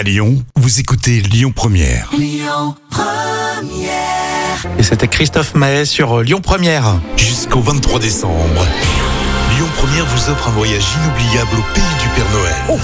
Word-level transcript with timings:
À 0.00 0.02
Lyon, 0.02 0.42
vous 0.56 0.80
écoutez 0.80 1.20
Lyon 1.20 1.52
Première. 1.54 2.08
Et 4.78 4.82
c'était 4.82 5.08
Christophe 5.08 5.54
Maé 5.54 5.84
sur 5.84 6.20
euh, 6.20 6.22
Lyon 6.22 6.40
Première. 6.40 6.98
Jusqu'au 7.18 7.60
23 7.60 8.00
décembre. 8.00 8.66
Lyon 9.54 9.66
Première 9.76 10.06
vous 10.06 10.30
offre 10.30 10.48
un 10.48 10.52
voyage 10.52 10.86
inoubliable 10.96 11.50
au 11.52 11.74
pays 11.74 11.84
du 12.00 12.08
Père 12.16 12.24
Noël. 12.32 12.80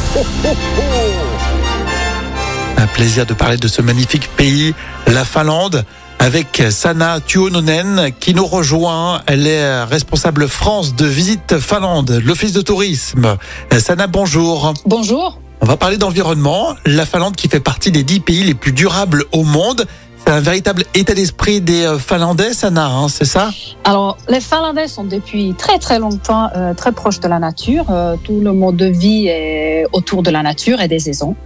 Un 2.77 2.87
plaisir 2.89 3.25
de 3.25 3.33
parler 3.33 3.57
de 3.57 3.69
ce 3.69 3.81
magnifique 3.81 4.29
pays, 4.37 4.75
la 5.07 5.25
Finlande, 5.25 5.87
avec 6.19 6.65
Sana 6.69 7.21
Tuononen 7.21 8.11
qui 8.21 8.35
nous 8.35 8.45
rejoint. 8.45 9.23
Elle 9.25 9.47
est 9.47 9.85
responsable 9.85 10.49
France 10.49 10.95
de 10.95 11.07
Visite 11.07 11.61
Finlande, 11.61 12.21
l'Office 12.23 12.53
de 12.53 12.61
tourisme. 12.61 13.39
Euh, 13.73 13.81
Sana, 13.81 14.07
bonjour. 14.07 14.75
Bonjour. 14.85 15.41
On 15.61 15.67
va 15.67 15.77
parler 15.77 15.97
d'environnement. 15.97 16.75
La 16.85 17.07
Finlande 17.07 17.35
qui 17.35 17.49
fait 17.49 17.61
partie 17.61 17.91
des 17.91 18.03
dix 18.03 18.21
pays 18.21 18.45
les 18.45 18.55
plus 18.55 18.73
durables 18.73 19.25
au 19.33 19.43
monde. 19.43 19.87
C'est 20.19 20.33
un 20.33 20.41
véritable 20.41 20.83
état 20.95 21.15
d'esprit 21.15 21.61
des 21.61 21.85
euh, 21.85 21.99
Finlandais, 21.99 22.53
Sana, 22.53 22.87
hein, 22.87 23.09
c'est 23.09 23.25
ça? 23.25 23.51
Alors, 23.85 24.19
les 24.29 24.41
Finlandais 24.41 24.89
sont 24.89 25.05
depuis 25.05 25.55
très 25.57 25.79
très 25.79 26.01
longtemps 26.01 26.49
euh, 26.57 26.75
très 26.75 26.91
proches 26.91 27.21
de 27.21 27.29
la 27.29 27.39
nature. 27.39 27.87
Euh, 27.91 28.17
tout 28.25 28.41
le 28.41 28.53
mode 28.53 28.77
de 28.77 28.87
vie 28.87 29.29
est 29.29 29.87
autour 29.93 30.25
de 30.25 30.31
la 30.31 30.43
nature 30.43 30.81
et 30.81 30.89
des 30.89 30.99
saisons, 30.99 31.37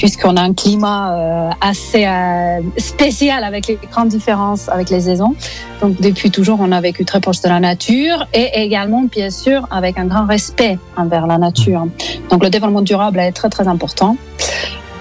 puisqu'on 0.00 0.34
a 0.38 0.40
un 0.40 0.54
climat 0.54 1.12
euh, 1.12 1.50
assez 1.60 2.06
euh, 2.06 2.62
spécial 2.78 3.44
avec 3.44 3.66
les 3.66 3.78
grandes 3.92 4.08
différences 4.08 4.70
avec 4.70 4.88
les 4.88 5.02
saisons. 5.02 5.34
Donc, 5.82 6.00
depuis 6.00 6.30
toujours, 6.30 6.58
on 6.58 6.72
a 6.72 6.80
vécu 6.80 7.04
très 7.04 7.20
proche 7.20 7.42
de 7.42 7.50
la 7.50 7.60
nature 7.60 8.26
et 8.32 8.48
également, 8.54 9.02
bien 9.02 9.28
sûr, 9.28 9.68
avec 9.70 9.98
un 9.98 10.06
grand 10.06 10.24
respect 10.24 10.78
envers 10.96 11.26
la 11.26 11.36
nature. 11.36 11.86
Donc, 12.30 12.42
le 12.42 12.48
développement 12.48 12.80
durable 12.80 13.18
est 13.18 13.32
très 13.32 13.50
très 13.50 13.68
important. 13.68 14.16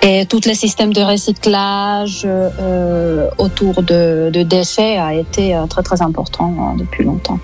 Et 0.02 0.26
tous 0.26 0.42
les 0.46 0.54
systèmes 0.54 0.92
de 0.92 1.02
recyclage 1.02 2.24
euh, 2.26 3.30
autour 3.38 3.82
de, 3.84 4.30
de 4.34 4.44
déchets 4.44 4.98
a 4.98 5.14
été 5.14 5.58
très 5.70 5.84
très 5.84 6.02
important 6.02 6.76
depuis 6.78 7.06
longtemps. 7.06 7.40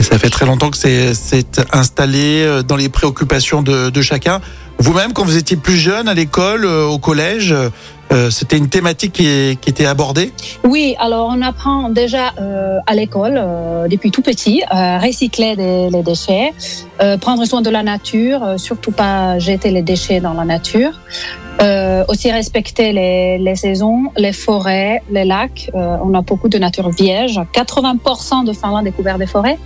Et 0.00 0.02
ça 0.02 0.18
fait 0.18 0.30
très 0.30 0.46
longtemps 0.46 0.70
que 0.70 0.76
c'est 0.76 1.60
installé 1.72 2.62
dans 2.66 2.76
les 2.76 2.88
préoccupations 2.88 3.62
de 3.62 4.02
chacun. 4.02 4.40
Vous-même, 4.82 5.12
quand 5.12 5.24
vous 5.24 5.36
étiez 5.36 5.56
plus 5.56 5.76
jeune 5.76 6.08
à 6.08 6.14
l'école, 6.14 6.64
euh, 6.64 6.88
au 6.88 6.98
collège, 6.98 7.54
euh, 8.12 8.30
c'était 8.30 8.58
une 8.58 8.68
thématique 8.68 9.12
qui, 9.12 9.24
était 9.68 9.86
abordée? 9.86 10.32
Oui, 10.64 10.96
alors 10.98 11.32
on 11.32 11.40
apprend 11.40 11.88
déjà 11.88 12.32
euh, 12.40 12.78
à 12.88 12.94
l'école 12.96 13.40
depuis 13.88 14.10
tout 14.10 14.22
petit 14.22 14.60
à 14.68 14.98
recycler 14.98 15.54
les 15.54 16.02
déchets, 16.02 16.52
prendre 17.20 17.44
soin 17.44 17.62
de 17.62 17.70
la 17.70 17.84
nature, 17.84 18.54
surtout 18.56 18.90
pas 18.90 19.38
jeter 19.38 19.70
les 19.70 19.82
déchets 19.82 20.18
dans 20.18 20.34
la 20.34 20.44
nature. 20.44 21.00
Aussi 22.08 22.32
respecter 22.32 22.92
les, 22.92 23.38
les 23.38 23.54
saisons, 23.54 24.10
les 24.16 24.32
forêts, 24.32 25.00
les 25.12 25.24
lacs. 25.24 25.70
On 25.74 26.12
a 26.12 26.22
beaucoup 26.22 26.48
de 26.48 26.58
nature 26.58 26.90
vierge. 26.90 27.40
80% 27.54 28.44
de 28.44 28.52
Finlande 28.52 28.88
est 28.88 28.92
couvert 28.92 29.16
des 29.16 29.28
forêts. 29.28 29.58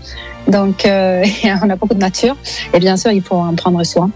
Donc, 0.47 0.85
on 1.63 1.71
a 1.71 1.77
beaucoup 1.77 1.95
de 1.95 2.01
nature. 2.01 2.37
Et 2.75 2.81
bien 2.81 2.99
sûr, 2.99 3.13
il 3.13 3.23
faut 3.23 3.37
en 3.37 3.55
prendre 3.55 3.83
soin. 3.83 4.11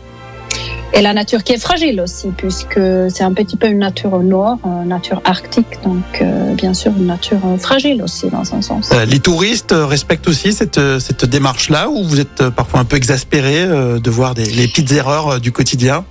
Et 0.92 1.02
la 1.02 1.12
nature 1.12 1.44
qui 1.44 1.52
est 1.52 1.62
fragile 1.62 2.00
aussi, 2.00 2.28
puisque 2.36 2.80
c'est 3.08 3.22
un 3.22 3.32
petit 3.32 3.56
peu 3.56 3.68
une 3.68 3.78
nature 3.78 4.12
au 4.12 4.22
nord, 4.22 4.58
une 4.64 4.88
nature 4.88 5.22
arctique. 5.24 5.80
Donc, 5.84 6.20
euh, 6.20 6.54
bien 6.54 6.74
sûr, 6.74 6.92
une 6.96 7.06
nature 7.06 7.38
euh, 7.46 7.56
fragile 7.56 8.02
aussi, 8.02 8.28
dans 8.28 8.54
un 8.54 8.60
sens. 8.60 8.90
Euh, 8.92 9.04
Les 9.04 9.20
touristes 9.20 9.72
euh, 9.72 9.86
respectent 9.86 10.26
aussi 10.26 10.52
cette, 10.52 10.78
euh, 10.78 10.98
cette 10.98 11.24
démarche-là 11.24 11.88
ou 11.88 12.02
vous 12.02 12.18
êtes 12.18 12.40
euh, 12.40 12.50
parfois 12.50 12.80
un 12.80 12.84
peu 12.84 12.96
exaspéré 12.96 13.62
euh, 13.62 14.00
de 14.00 14.10
voir 14.10 14.34
des, 14.34 14.46
les 14.46 14.66
petites 14.66 14.90
erreurs 14.90 15.28
euh, 15.28 15.38
du 15.38 15.52
quotidien? 15.52 16.04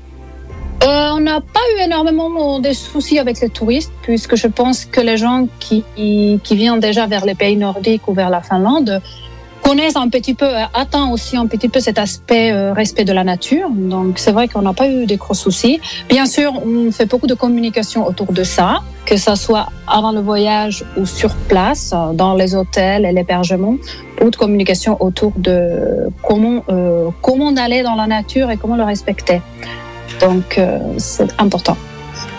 Euh, 0.81 1.09
on 1.11 1.19
n'a 1.19 1.41
pas 1.41 1.59
eu 1.75 1.81
énormément 1.83 2.59
de 2.59 2.71
soucis 2.71 3.19
avec 3.19 3.41
les 3.41 3.49
touristes, 3.49 3.91
puisque 4.02 4.38
je 4.38 4.47
pense 4.47 4.86
que 4.86 5.02
les 5.02 5.17
gens 5.17 5.49
qui, 5.59 5.83
qui 5.97 6.55
viennent 6.55 6.80
déjà 6.80 7.05
vers 7.05 7.25
les 7.25 7.36
pays 7.36 7.58
nordiques 7.58 8.08
ou 8.08 8.14
vers 8.14 8.30
la 8.30 8.41
Finlande 8.41 9.02
connaissent 9.70 9.98
un 9.98 10.10
petit 10.10 10.33
peu, 10.33 10.48
euh, 10.48 10.66
attendent 10.73 11.14
aussi 11.14 11.38
un 11.38 11.45
petit 11.45 11.70
peu 11.70 11.80
cet 11.80 11.99
aspect 11.99 12.52
euh, 12.52 12.73
respect 12.73 13.05
de 13.05 13.14
la 13.14 13.23
nature. 13.23 13.70
Donc 13.70 14.17
c'est 14.17 14.32
vrai 14.32 14.48
qu'on 14.48 14.64
n'a 14.64 14.73
pas 14.73 14.88
eu 14.88 15.05
de 15.05 15.16
gros 15.16 15.36
soucis. 15.36 15.80
Bien 16.10 16.26
sûr, 16.26 16.54
on 16.66 16.92
fait 16.92 17.05
beaucoup 17.05 17.27
de 17.27 17.36
communication 17.36 18.08
autour 18.08 18.33
de 18.33 18.43
ça, 18.43 18.82
que 19.05 19.16
ça 19.16 19.36
soit 19.36 19.67
avant 19.88 20.11
le 20.11 20.21
voyage 20.21 20.83
ou 20.98 21.05
sur 21.05 21.32
place, 21.52 21.92
euh, 21.93 22.14
dans 22.14 22.33
les 22.33 22.55
hôtels 22.55 23.05
et 23.05 23.11
l'hébergement, 23.11 23.76
beaucoup 24.17 24.32
de 24.32 24.38
communication 24.38 24.98
autour 24.99 25.33
de 25.38 26.10
comment 26.27 26.64
comment 27.22 27.54
aller 27.55 27.83
dans 27.83 27.95
la 27.95 28.08
nature 28.08 28.49
et 28.49 28.58
comment 28.58 28.76
le 28.76 28.83
respecter. 28.83 29.39
Donc, 30.20 30.60
c'est 30.98 31.32
important. 31.39 31.77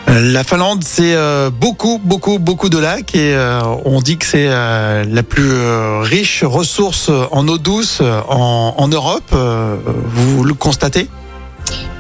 La 0.07 0.43
Finlande, 0.45 0.83
c'est 0.83 1.15
euh, 1.15 1.51
beaucoup, 1.51 2.01
beaucoup, 2.03 2.39
beaucoup 2.39 2.69
de 2.69 2.79
lacs 2.79 3.15
et 3.15 3.35
euh, 3.35 3.61
on 3.85 4.01
dit 4.01 4.19
que 4.19 4.27
c'est 4.27 4.49
euh, 4.49 5.05
la 5.09 5.23
plus 5.23 5.53
riche 6.01 6.43
ressource 6.43 7.11
en 7.31 7.47
eau 7.47 7.59
douce 7.59 8.03
en, 8.29 8.89
Europe. 8.89 9.33
Vous 9.33 10.43
le 10.45 10.55
constatez? 10.55 11.09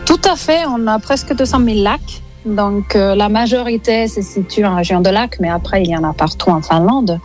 Tout 0.06 0.21
à 0.25 0.34
fait, 0.34 0.65
on 0.66 0.87
a 0.87 0.99
presque 0.99 1.34
200 1.34 1.60
000 1.65 1.83
lacs. 1.83 2.22
Donc, 2.47 2.94
la 2.94 3.28
majorité 3.28 4.09
se 4.09 4.22
situe 4.22 4.65
en 4.65 4.75
région 4.75 5.00
de 5.00 5.10
lacs, 5.10 5.39
mais 5.41 5.50
après, 5.50 5.83
il 5.83 5.91
y 5.91 5.97
en 5.97 6.05
a 6.05 6.12
partout 6.12 6.50
en 6.50 6.62
Finlande. 6.62 7.21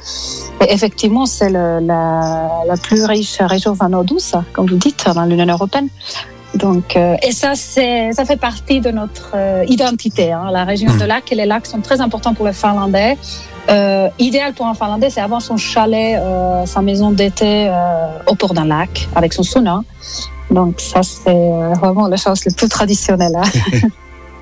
Et 0.62 0.74
effectivement, 0.74 1.26
c'est 1.26 1.50
la 1.50 2.76
plus 2.84 3.06
riche 3.06 3.38
région 3.40 3.76
en 3.80 3.94
eau 3.94 4.04
douce, 4.04 4.36
comme 4.54 4.68
vous 4.68 4.76
dites, 4.76 5.06
dans 5.16 5.26
l'Union 5.26 5.48
européenne. 5.48 5.88
Donc, 6.56 6.96
euh, 6.96 7.16
et 7.22 7.32
ça, 7.32 7.54
ça 7.56 8.26
fait 8.26 8.40
partie 8.40 8.80
de 8.80 8.90
notre 8.90 9.32
euh, 9.36 9.66
identité. 9.68 10.32
Hein, 10.32 10.50
la 10.52 10.64
région 10.64 10.96
de 10.96 11.04
lacs 11.04 11.32
et 11.32 11.36
les 11.36 11.46
lacs 11.46 11.66
sont 11.66 11.82
très 11.82 12.02
importants 12.02 12.34
pour 12.34 12.46
les 12.46 12.54
Finlandais. 12.54 13.18
Euh, 13.70 14.10
idéal 14.20 14.54
pour 14.54 14.68
un 14.68 14.74
Finlandais, 14.74 15.10
c'est 15.10 15.22
avoir 15.22 15.42
son 15.42 15.58
chalet, 15.58 16.22
sa 16.66 16.82
maison 16.82 17.12
d'été 17.12 17.72
au 18.28 18.36
bord 18.36 18.54
d'un 18.54 18.66
lac 18.66 19.10
avec 19.16 19.34
son 19.34 19.44
sauna. 19.44 19.84
Donc 20.52 20.80
ça, 20.80 21.02
c'est 21.04 21.34
vraiment 21.80 22.08
la 22.08 22.18
chose 22.18 22.46
la 22.46 22.54
plus 22.54 22.70
traditionnelle. 22.70 23.36
hein. 23.36 23.88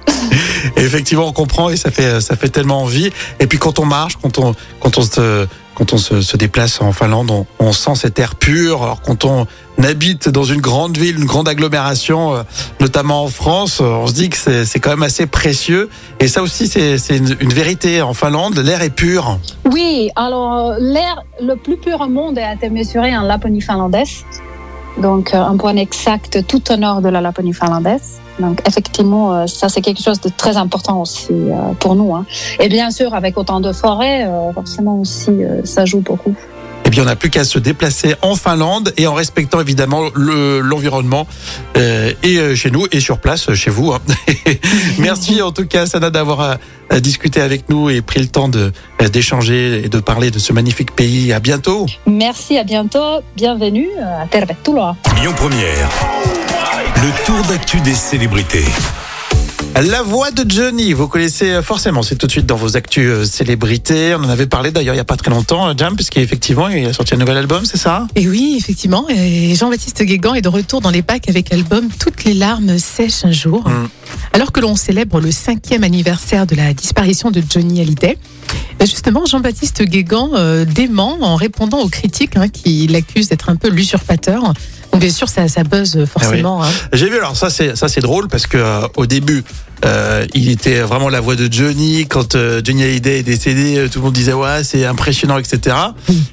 Effectivement, 0.76 1.28
on 1.28 1.34
comprend 1.34 1.70
et 1.70 1.78
ça 1.78 1.92
fait 1.92 2.22
ça 2.22 2.36
fait 2.36 2.50
tellement 2.50 2.82
envie. 2.82 3.10
Et 3.40 3.48
puis 3.48 3.58
quand 3.58 3.80
on 3.80 3.86
marche, 3.86 4.18
quand 4.22 4.38
on 4.38 4.54
quand 4.80 4.98
on 4.98 5.02
se 5.02 5.48
quand 5.76 5.94
on 5.94 5.98
se, 5.98 6.38
déplace 6.38 6.82
en 6.82 6.92
Finlande, 6.92 7.46
on, 7.60 7.74
sent 7.74 7.96
cet 7.96 8.20
air 8.20 8.36
pur. 8.36 8.84
Alors 8.84 9.02
quand 9.02 9.26
on 9.26 9.48
habite 9.84 10.30
dans 10.30 10.44
une 10.44 10.62
grande 10.62 10.98
ville, 10.98 11.18
une 11.18 11.26
grande 11.26 11.48
agglomération, 11.48 12.36
euh, 12.36 12.44
notamment 12.80 13.24
en 13.24 13.28
France, 13.28 13.80
euh, 13.82 13.86
on 13.86 14.08
se 14.08 14.14
dit 14.14 14.30
que 14.30 14.38
c'est 14.38 14.80
quand 14.80 14.92
même 14.92 15.04
assez 15.04 15.26
précieux. 15.26 15.90
Et 16.20 16.28
ça 16.28 16.42
aussi, 16.42 16.68
c'est 16.68 17.18
une, 17.18 17.54
vérité 17.54 18.02
en 18.02 18.14
Finlande. 18.14 18.58
L'air 18.58 18.82
est 18.82 18.90
pur. 18.90 19.40
Oui, 19.72 20.10
alors 20.16 20.76
l'air 20.80 21.24
le 21.42 21.56
plus 21.56 21.78
pur 21.78 22.02
au 22.02 22.08
monde 22.08 22.38
a 22.38 22.54
été 22.54 22.70
mesuré 22.70 23.16
en 23.18 23.24
Laponie 23.24 23.62
finlandaise. 23.62 24.26
Donc 24.98 25.34
euh, 25.34 25.42
un 25.42 25.58
point 25.58 25.76
exact 25.76 26.46
tout 26.48 26.72
au 26.72 26.78
nord 26.78 27.02
de 27.02 27.10
la 27.10 27.22
Laponie 27.22 27.54
finlandaise. 27.54 28.20
Donc 28.40 28.62
effectivement, 28.68 29.34
euh, 29.34 29.48
ça 29.48 29.70
c'est 29.70 29.82
quelque 29.82 30.02
chose 30.02 30.20
de 30.22 30.30
très 30.30 30.58
important 30.58 31.02
aussi 31.02 31.32
euh, 31.32 31.74
pour 31.80 31.96
nous. 31.96 32.16
hein. 32.16 32.26
Et 32.60 32.68
bien 32.68 32.90
sûr, 32.92 33.14
avec 33.14 33.38
autant 33.38 33.60
de 33.60 33.72
forêts, 33.72 34.26
euh, 34.26 34.52
forcément 34.54 35.00
aussi, 35.00 35.32
ça 35.64 35.86
joue 35.86 36.00
beaucoup. 36.00 36.36
Bien, 36.94 37.02
on 37.02 37.06
n'a 37.08 37.16
plus 37.16 37.32
qu'à 37.32 37.44
se 37.44 37.58
déplacer 37.58 38.14
en 38.22 38.36
Finlande 38.36 38.94
et 38.98 39.08
en 39.08 39.16
respectant 39.16 39.60
évidemment 39.60 40.04
le- 40.14 40.60
l'environnement 40.60 41.26
euh, 41.76 42.12
et 42.22 42.38
euh, 42.38 42.56
chez 42.56 42.70
nous 42.70 42.86
et 42.92 43.00
sur 43.00 43.18
place 43.18 43.50
euh, 43.50 43.56
chez 43.56 43.72
vous. 43.72 43.92
hein. 43.94 44.00
Merci 45.00 45.42
en 45.42 45.52
tout 45.52 45.66
cas, 45.66 45.88
Sana, 45.88 46.12
d'avoir 46.12 46.58
discuté 47.02 47.42
avec 47.42 47.68
nous 47.68 47.90
et 47.90 48.02
pris 48.04 48.20
le 48.20 48.28
temps 48.28 48.48
de 48.48 48.72
d'échanger 49.12 49.82
et 49.86 49.90
de 49.90 50.00
parler 50.00 50.30
de 50.30 50.38
ce 50.38 50.54
magnifique 50.54 50.96
pays. 50.96 51.34
À 51.34 51.40
bientôt. 51.40 51.88
Merci, 52.06 52.60
à 52.60 52.64
bientôt, 52.64 53.22
bienvenue 53.36 53.90
à 54.00 54.28
Tervetuloa. 54.28 54.96
Lyon 55.20 55.34
Première. 55.36 55.90
Le 56.98 57.26
tour 57.26 57.44
d'actu 57.50 57.82
des 57.82 57.96
célébrités. 57.96 58.66
La 59.76 60.04
voix 60.04 60.30
de 60.30 60.50
Johnny, 60.50 60.94
vous 60.94 61.08
connaissez 61.08 61.62
forcément, 61.64 62.04
c'est 62.04 62.16
tout 62.16 62.28
de 62.28 62.32
suite 62.32 62.46
dans 62.46 62.56
vos 62.56 62.78
actus 62.78 63.10
euh, 63.10 63.26
célébrités. 63.26 64.14
On 64.14 64.24
en 64.24 64.30
avait 64.30 64.46
parlé 64.46 64.70
d'ailleurs 64.72 64.94
il 64.94 64.98
n'y 64.98 65.02
a 65.02 65.06
pas 65.06 65.18
très 65.18 65.32
longtemps, 65.32 65.68
euh, 65.68 65.74
Jam, 65.76 65.96
puisqu'effectivement 65.96 66.70
il 66.70 66.86
a 66.86 66.94
sorti 66.94 67.16
un 67.16 67.18
nouvel 67.18 67.38
album, 67.38 67.66
c'est 67.66 67.78
ça? 67.78 68.08
Et 68.16 68.28
oui, 68.28 68.56
effectivement. 68.58 69.08
Et 69.10 69.56
Jean-Baptiste 69.56 70.04
Guégan 70.04 70.36
est 70.36 70.42
de 70.42 70.50
retour 70.50 70.80
dans 70.80 70.92
les 70.92 71.02
packs 71.02 71.28
avec 71.28 71.50
l'album 71.50 71.88
Toutes 72.00 72.24
les 72.24 72.36
larmes 72.36 72.78
sèchent 72.78 73.26
un 73.26 73.32
jour. 73.32 73.68
Mm. 73.68 73.88
Alors 74.34 74.52
que 74.52 74.60
l'on 74.60 74.76
célèbre 74.76 75.20
le 75.20 75.32
cinquième 75.32 75.84
anniversaire 75.84 76.46
de 76.46 76.56
la 76.56 76.74
disparition 76.74 77.32
de 77.32 77.42
Johnny 77.50 77.82
Hallyday, 77.82 78.18
justement, 78.82 79.26
Jean-Baptiste 79.26 79.84
Guégan 79.84 80.32
euh, 80.34 80.66
dément 80.66 81.18
en 81.22 81.36
répondant 81.36 81.80
aux 81.80 81.90
critiques 81.90 82.38
hein, 82.38 82.50
qui 82.50 82.88
l'accusent 82.88 83.30
d'être 83.30 83.50
un 83.50 83.56
peu 83.56 83.70
l'usurpateur. 83.70 84.54
Donc 84.94 85.02
bien 85.02 85.10
sûr, 85.12 85.28
ça, 85.28 85.48
ça 85.48 85.64
buzz 85.64 86.06
forcément. 86.06 86.64
hein. 86.64 86.68
J'ai 86.94 87.10
vu, 87.10 87.18
alors 87.18 87.36
ça 87.36 87.50
c'est 87.50 87.76
ça 87.76 87.88
c'est 87.90 88.00
drôle 88.02 88.28
parce 88.28 88.46
que 88.48 88.58
euh, 88.58 88.88
au 88.96 89.06
début 89.08 89.44
euh, 89.86 90.26
il 90.34 90.50
était 90.50 90.80
vraiment 90.82 91.10
la 91.10 91.20
voix 91.20 91.36
de 91.36 91.52
Johnny 91.52 92.06
quand 92.08 92.36
euh, 92.36 92.62
Johnny 92.64 92.84
Hallyday 92.84 93.20
est 93.20 93.24
décédé, 93.24 93.78
euh, 93.78 93.90
tout 93.90 94.00
le 94.00 94.06
monde 94.06 94.14
disait 94.14 94.34
ouais 94.34 94.64
c'est 94.64 94.86
impressionnant 94.86 95.38
etc. 95.40 95.76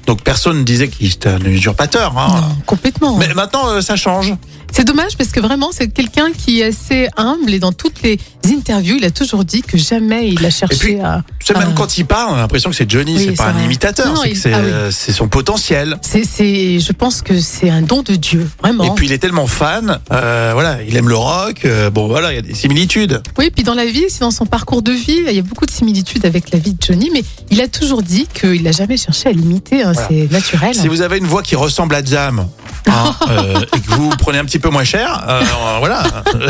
Donc 0.07 0.21
personne 0.23 0.59
ne 0.59 0.63
disait 0.63 0.87
qu'il 0.89 1.07
était 1.11 1.27
un 1.29 1.41
usurpateur. 1.41 2.15
hein. 2.17 2.27
Non, 2.29 2.55
complètement. 2.65 3.17
Mais 3.17 3.33
maintenant 3.33 3.67
euh, 3.67 3.81
ça 3.81 3.95
change. 3.95 4.33
C'est 4.71 4.85
dommage 4.85 5.17
parce 5.17 5.31
que 5.31 5.39
vraiment, 5.39 5.69
c'est 5.71 5.89
quelqu'un 5.89 6.31
qui 6.31 6.61
est 6.61 6.65
assez 6.65 7.07
humble 7.17 7.53
et 7.53 7.59
dans 7.59 7.71
toutes 7.73 8.01
les 8.03 8.17
interviews, 8.45 8.95
il 8.97 9.05
a 9.05 9.11
toujours 9.11 9.43
dit 9.45 9.61
que 9.61 9.77
jamais 9.77 10.29
il 10.29 10.43
a 10.45 10.49
cherché 10.49 10.77
puis, 10.77 10.99
à. 10.99 11.23
C'est 11.43 11.57
même 11.57 11.69
à- 11.69 11.73
quand 11.73 11.97
il 11.97 12.05
parle, 12.05 12.31
on 12.31 12.35
a 12.35 12.37
l'impression 12.39 12.69
que 12.69 12.75
c'est 12.75 12.89
Johnny, 12.89 13.15
Oui, 13.17 13.25
c'est 13.29 13.35
pas 13.37 13.49
un 13.49 13.63
imitateur, 13.63 14.07
Non, 14.13 14.21
c'est 14.23 14.29
il- 14.29 14.33
que 14.33 14.39
c'est 14.39 14.53
ah 14.53 14.59
oui. 14.63 14.69
euh, 14.71 14.91
c'est 14.91 15.11
son 15.11 15.27
potentiel. 15.27 15.97
C'est, 16.01 16.23
c'est, 16.25 16.79
je 16.79 16.91
pense 16.93 17.21
que 17.21 17.39
c'est 17.39 17.69
un 17.69 17.81
don 17.81 18.01
de 18.01 18.15
Dieu, 18.15 18.49
vraiment. 18.61 18.83
Et 18.85 18.91
puis 18.95 19.07
il 19.07 19.11
est 19.11 19.17
tellement 19.19 19.47
fan, 19.47 19.99
euh, 20.11 20.51
voilà, 20.53 20.77
il 20.87 20.95
aime 20.97 21.09
le 21.09 21.15
rock, 21.17 21.65
euh, 21.65 21.89
bon 21.89 22.07
voilà, 22.07 22.31
il 22.31 22.35
y 22.35 22.39
a 22.39 22.41
des 22.41 22.53
similitudes. 22.55 23.21
Oui, 23.37 23.51
puis 23.53 23.63
dans 23.63 23.73
la 23.75 23.85
vie, 23.85 24.05
c'est 24.09 24.21
dans 24.21 24.31
son 24.31 24.45
parcours 24.45 24.81
de 24.81 24.91
vie, 24.91 25.19
il 25.27 25.33
y 25.35 25.39
a 25.39 25.43
beaucoup 25.43 25.65
de 25.65 25.71
similitudes 25.71 26.25
avec 26.25 26.51
la 26.51 26.59
vie 26.59 26.73
de 26.73 26.81
Johnny, 26.83 27.09
mais 27.13 27.23
il 27.49 27.61
a 27.61 27.67
toujours 27.67 28.01
dit 28.03 28.27
qu'il 28.33 28.63
n'a 28.63 28.71
jamais 28.71 28.97
cherché 28.97 29.29
à 29.29 29.31
l'imiter, 29.33 29.83
hein, 29.83 29.91
Voilà. 29.93 30.07
c'est 30.09 30.31
naturel. 30.31 30.75
Si 30.75 30.87
vous 30.87 31.01
avez 31.01 31.17
une 31.17 31.27
voix 31.27 31.41
qui 31.43 31.55
ressemble 31.55 31.95
à 31.95 32.03
Jam, 32.03 32.47
hein, 32.87 33.15
euh, 33.29 33.59
et 33.75 33.79
que 33.79 33.91
vous 33.91 34.09
prenez 34.17 34.37
un 34.37 34.45
petit 34.45 34.59
peu 34.61 34.69
moins 34.69 34.83
cher, 34.83 35.25
euh, 35.27 35.43
voilà, 35.79 36.03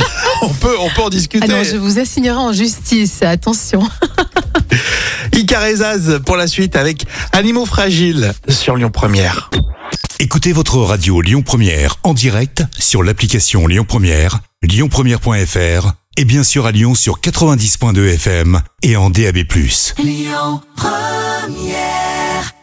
on 0.44 0.50
peut 0.50 0.76
on 0.80 0.90
peut 0.90 1.02
en 1.02 1.08
Ah 1.08 1.10
discuter. 1.10 1.48
non, 1.48 1.64
je 1.64 1.78
vous 1.78 1.98
assignerai 2.00 2.38
en 2.38 2.54
justice, 2.54 3.24
attention. 3.24 3.82
Icarezaz 5.34 6.20
pour 6.26 6.36
la 6.38 6.48
suite 6.48 6.76
avec 6.76 7.06
Animaux 7.32 7.66
fragiles 7.66 8.34
sur 8.50 8.76
Lyon 8.76 8.90
Première. 8.92 9.50
Écoutez 10.20 10.54
votre 10.54 10.78
radio 10.78 11.22
Lyon 11.22 11.42
Première 11.42 11.96
en 12.04 12.14
direct 12.14 12.64
sur 12.78 13.02
l'application 13.04 13.66
Lyon 13.68 13.86
Première, 13.88 14.40
lyonpremière.fr 14.62 15.94
et 16.18 16.26
bien 16.26 16.44
sûr 16.44 16.66
à 16.66 16.72
Lyon 16.72 16.94
sur 16.94 17.20
90.2 17.22 18.14
FM 18.16 18.62
et 18.84 18.96
en 18.98 19.10
DAB+. 19.10 19.38
Lyon 19.98 20.62
Première 20.76 22.54